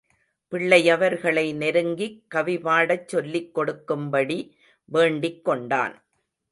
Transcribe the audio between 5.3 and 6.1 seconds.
கொண்டான்.